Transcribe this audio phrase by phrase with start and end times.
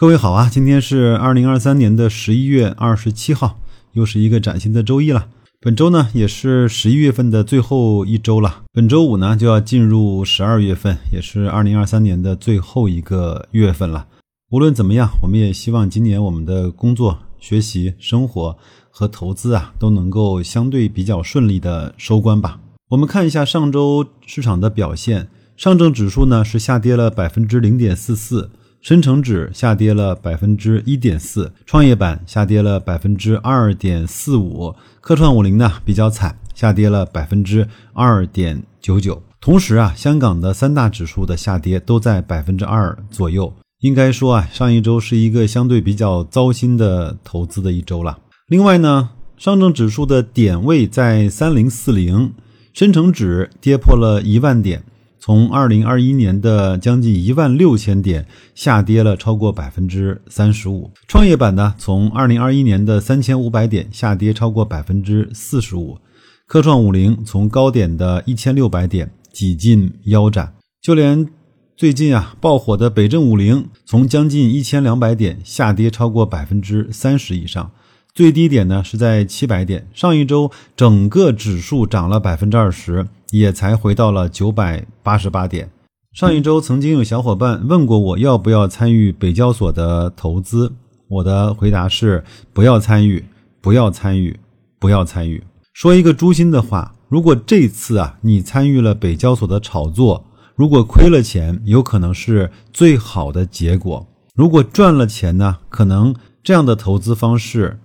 [0.00, 3.60] 各位好啊，今天是二零二三年的十一月二十七号，
[3.92, 5.28] 又是一个崭新的周一了。
[5.60, 14.06] 本周呢也是十一月份的最后一周了，本周五呢就要进入十二月份，也是二零二三年的最后一个月份了。
[14.48, 18.56] 无论怎么样，我们也希望今年我们的工作、学习、生活
[18.90, 22.58] 和投资啊都能够相对比较顺利的收官吧。
[22.88, 25.28] 我们看一下上周市场的表现，
[25.58, 28.48] 上证指数呢是下跌了百分之零点四四。
[28.80, 39.22] 深成指下跌了百分之一点四，创业板下跌了百分之二点四五，科创五零呢比较惨，下跌了百分之二点九九。
[39.38, 43.52] 同时啊，香港的三大指数的下跌都在百分之二左右。
[43.80, 48.18] 应该说啊，上一周是一个相对比较糟心的投资的一周了。
[48.48, 52.32] 另外呢，上证指数的点位在三零四零，
[52.72, 54.82] 深成指跌破了一万点。
[55.20, 65.98] 从二零二一年的将近一万六千点下跌了超过百分之三十五，创业板呢从二零二一年的三千五百点下跌超过百分之四十五，
[66.46, 71.28] 科创五零从高点的一千六百点几近腰斩，就连
[71.76, 77.70] 最近啊爆火的北证五零从将近一千两百点下跌超过百分之三十以上。
[78.12, 85.70] 最低点呢是在七百点，上一周整个指数涨了百分之二十，也才回到了九百八十八点。
[86.12, 90.72] 上一周曾经有小伙伴问过我要不要参与北交所的投资，
[91.06, 93.24] 我的回答是不要参与，
[93.60, 94.40] 不要参与，
[94.80, 95.44] 不要参与。
[95.72, 107.78] 说一个诛心的话，如果这次啊你参与了北交所的炒作，如果亏了钱，有可能是最好的结果；如果赚了钱呢，可能这样的投资方式。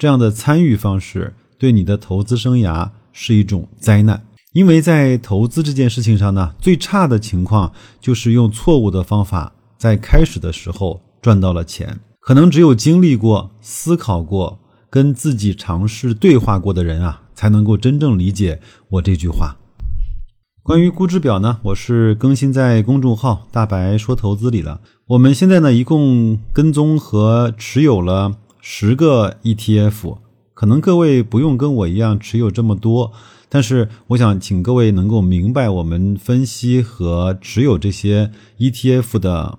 [0.00, 7.70] 这样的参与方式对你的投资生涯是一种灾难，因为在投资这件事情上呢，最差的情况
[8.00, 12.00] 就是用错误的方法，在开始的时候赚到了钱。
[12.18, 19.58] 可能只有经历过、思考过、跟自己尝试对话过的人啊，才能够真正理解我这句话。
[20.62, 24.80] 关于估值表呢，我是更新在公众号“大白说投资”里了。
[25.08, 28.36] 我们现在呢，一共跟踪和持有了。
[28.62, 30.18] 十个 ETF，
[30.54, 33.12] 可能各位不用跟我一样持有这么多，
[33.48, 39.58] 但是我想请各位能够明白我们分析和持有这些 ETF 的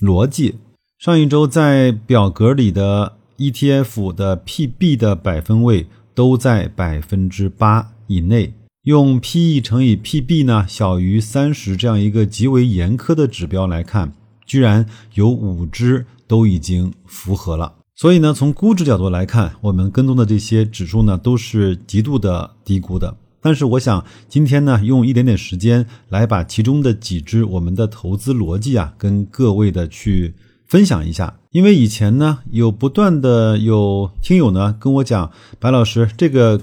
[0.00, 0.56] 逻辑。
[0.98, 14.12] 上一周在表格里的 ETF 的 PB 的百分位都在百分之八以内，用 PE 乘以 PB 呢小于三十这样一个极为严苛的指标来看，
[14.44, 17.74] 居然有五只都已经符合了。
[17.94, 23.14] 所以呢，从估值角度来看，我们跟踪的这些指数呢，都是极度的低估的。
[23.40, 30.34] 但是，我想今天呢，用一点点时间来把其中的几只我们的投资逻辑啊，跟各位的去
[30.66, 31.38] 分享一下。
[31.50, 36.60] 因为以前呢，有不断的有听友呢跟我讲，白老师这个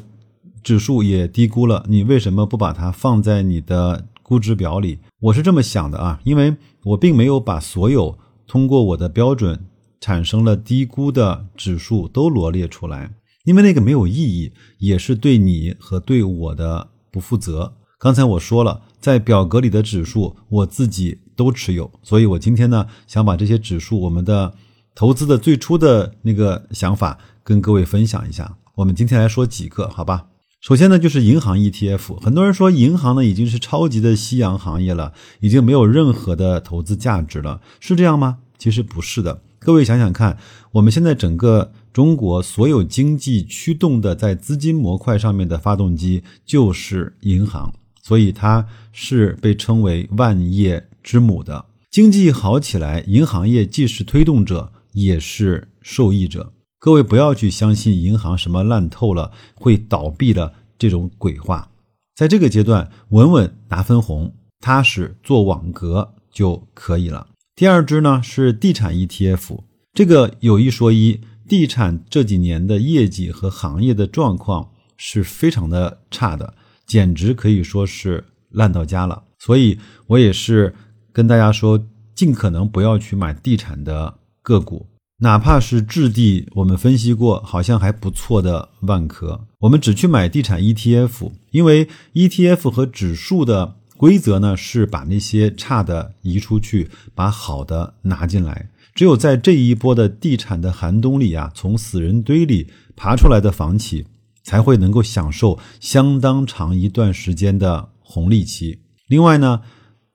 [0.64, 4.98] 指数也低估了，你为什么不把它放在你的估值表里？
[5.20, 8.18] 我是这么想的啊，因为我并没有把所有
[8.48, 9.60] 通过我的标准。
[10.00, 13.12] 产生了低估的指数都罗列出来，
[13.46, 17.74] 因为那个没有意义，也是对你和对我的不负责。
[17.98, 24.54] 刚才我说了，在表格里的指数我自己都持有，所以我今天呢想把这些指数我们的
[24.96, 28.58] 投资的最初的那个想法跟各位分享一下。
[28.76, 30.28] 我们今天来说几个，好吧？
[30.62, 38.40] 首先呢就是银行 ETF，很多人说银行呢已经是超级的夕阳行业了，已经没有任何的投资价值了，是这样吗？
[38.58, 39.42] 其实不是的。
[39.70, 40.36] 各位想想看，
[40.72, 47.72] 我们现在整个中国所有经济驱动的在资金模块上面的发动机就是银行，
[48.02, 51.64] 所以它是被称为万业之母的。
[51.92, 56.52] 经济好起来，银行业既是推动者，也是受益者。
[56.80, 61.70] 各位不要去相信银行什么烂透了会倒闭的这种鬼话，
[62.16, 67.28] 在这个阶段稳稳拿分红，踏实做网格就可以了。
[67.60, 69.60] 第二支呢是地产 ETF，
[69.94, 76.54] 这个有一说一，地产这几年的业绩和行业的状况是非常的差的，
[76.88, 79.24] 简直可以说是烂到家了。
[79.38, 80.74] 所以我也是
[81.12, 81.86] 跟大家说，
[82.16, 84.88] 尽可能不要去买地产的个股，
[85.18, 93.76] 哪怕是质地我们分析过好像还不错的万科，我们只去买地产 ETF，因为 ETF 和指数的。
[94.00, 98.70] 规则呢是把那些差的移出去，把好的拿进来。
[98.96, 104.06] 只有在这一波的地产的寒冬里啊，从死人堆里爬出来的房企，
[104.42, 108.80] 才会能够享受相当长一段时间的红利期。
[109.08, 109.64] 另外呢，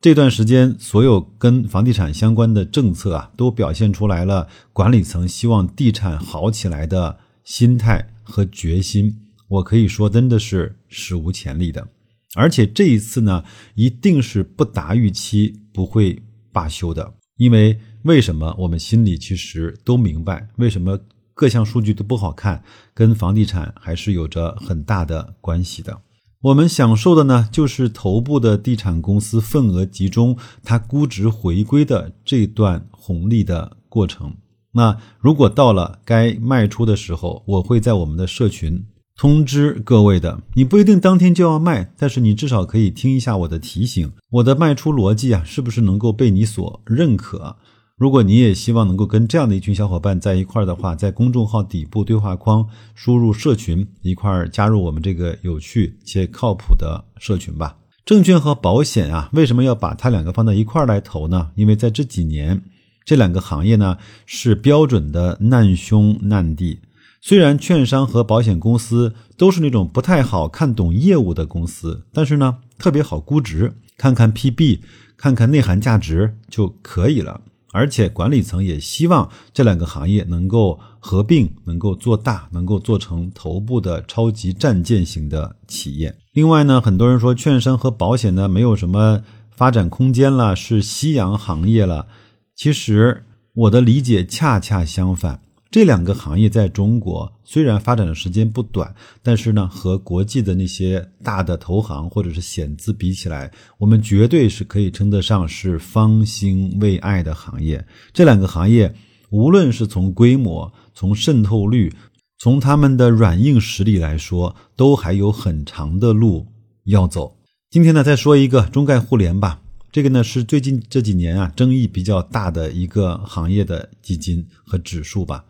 [0.00, 9.14] 这段时间，所有跟房地产相关的政策啊，都表现出来了管理层希望地产好起来的心态和决心。
[9.46, 11.86] 我可以说，真的是史无前例的。
[12.34, 13.44] 而且这一次呢，
[13.75, 16.22] 一定是不达预期，不会
[16.52, 17.14] 罢休的。
[17.36, 18.54] 因为为什么？
[18.58, 20.98] 我们心里其实都明白，为什么
[21.34, 26.00] 各项数据都不好看，跟房地产还是有着很大的关系的。
[26.42, 34.36] 我们享受的呢，就是头部的地产公司份额集中，它估值回归的这段红利的过程。
[34.72, 38.84] 那如果到了该卖出的时候，我会在我们的社群
[39.24, 40.42] 通知各位的。
[40.52, 47.56] 你不一定当天就要卖，但是你至少可以听一下我的提醒，我的卖出逻辑啊，是不是能够被你所认可？
[47.96, 57.78] 如果你也希望能够跟这样的一群小伙伴在一块儿的话，在公众号底部对话框输入“社群”，一块儿加入我们这个有趣且靠谱的社群吧。
[58.04, 61.48] 证券和保险啊，为什么要把它两个放在一块儿来投呢？
[61.54, 62.60] 因为在这几年，
[63.06, 66.80] 这两个行业呢是标准的难兄难弟。
[67.26, 74.80] 虽然券商和保险公司都是那种不太好看懂业务的公司，但是呢特别好估值，看看 PB，
[75.16, 77.40] 看看内涵价值就可以了。
[77.72, 86.14] 而且管理层也希望这两个行业能够合并，能够做大，能够做成头部的超级战舰型的企业。
[86.34, 92.06] 另外呢，很多人说券商和保险呢没有什么发展空间了，是夕阳行业了。
[92.54, 93.24] 其实
[93.54, 95.40] 我的理解恰恰相反。
[95.74, 98.94] 这两个行业在中国虽然发展的时间不短，
[99.24, 107.84] 但是呢，和国际的那些大的投行或者是险资比起来，我们绝对是可以称得上是方兴未艾的行业。
[108.12, 108.94] 这两个行业，
[109.30, 111.92] 无论是从规模、从渗透率、
[112.38, 116.46] 从他们的软硬实力来说，都还有很长的路
[116.84, 117.36] 要走。
[117.68, 119.60] 今天呢，再说一个中概互联吧，
[119.90, 125.44] 这个呢是最近这几年啊争议比较大的一个行业的基金和指数吧。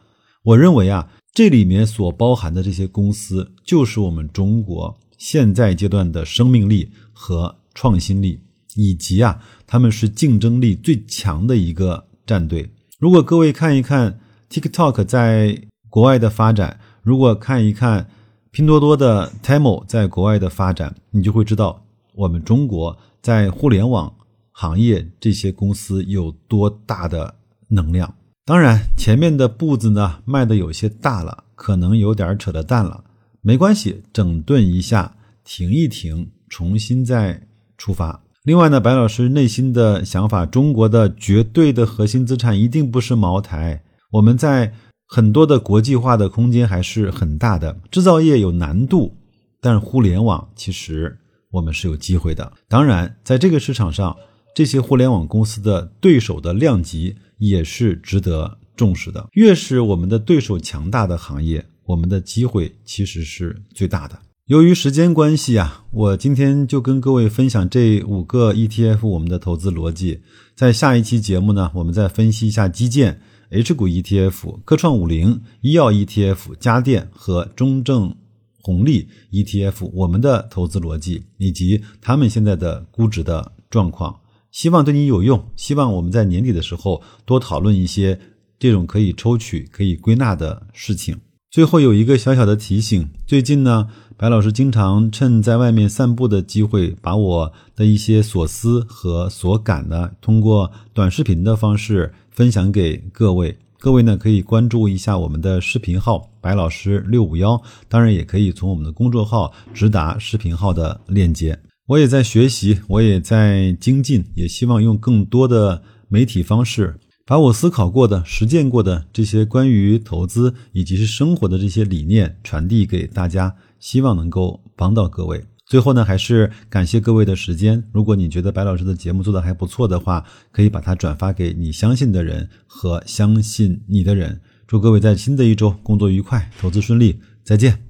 [0.44, 8.38] 我认为啊，这里面所包含的这些公司，就是我们中国现在阶段的生命力和创新力，
[8.76, 12.70] 以及啊，他们是竞争力最强的一个战队。
[12.98, 14.20] 如果各位看一看
[14.50, 15.58] TikTok 在
[15.88, 18.06] 国外的发展，如果看一看
[18.50, 21.82] 拼多多的 Temu 在国外的发展，你就会知道
[22.14, 24.14] 我们中国在互联网
[24.52, 27.34] 行业这些公司有多大的
[27.68, 28.14] 能量。
[28.46, 33.02] 当然，前面的步子呢迈的有些大了，可能有点扯的淡了，
[33.40, 37.40] 没关系，整顿一下，停一停，重新再
[37.78, 38.22] 出发。
[38.42, 43.82] 另外呢，白老师内心的想法，中国的绝对的核心资产一定不是茅台。
[44.10, 44.74] 我们在
[45.06, 49.16] 很多的国际化的空间还是很大的，制造业有难度，
[49.58, 51.18] 但是互联网其实
[51.50, 52.52] 我们是有机会的。
[52.68, 54.14] 当然，在这个市场上，
[54.54, 57.16] 这些互联网公司的对手的量级。
[57.38, 59.26] 也是值得重视的。
[59.32, 64.18] 越是我们的对手强大的行业，我们的机会其实是最大的。
[64.46, 70.20] 由于时间关系啊，我今天就跟各位分享这五个 ETF 我们的投资逻辑。
[70.54, 78.14] 在下一期节目呢，我们再分析一下基建、H 股 ETF、科创五零、医药 ETF、家电和中证
[78.62, 84.20] 红利 ETF 我们的投资逻辑以及他们现在的估值的状况。
[84.54, 85.50] 希望对你有用。
[85.56, 88.20] 希望我们在年底的时候多讨论一些
[88.56, 91.18] 这种可以抽取、可以归纳的事情。
[91.50, 103.58] 最后有一个小小的提醒：最近呢，白老师经常趁在外面散步的机会，把我的一些所思和所感呢，通过短视频的方式分享给各位。
[103.80, 111.58] 各位呢，可以关注一下我们的视频号“白老师六五幺”，当然也可以从我们的公众号直达视频号的链接。
[111.86, 125.44] 我也在学习，我也在精进，也希望用更多的媒体方式，把我思考过的、实践过的这些关于投资以及是生活的这些理念传递给大家，希望能够帮到各位。
[125.66, 127.84] 最后呢，还是感谢各位的时间。
[127.92, 134.40] 如果你觉得白老师的节目做的还不错的话，可以把它转发给你相信的人和相信你的人。
[134.66, 137.83] 祝各位在新的一周工作愉快，投资顺利，再见。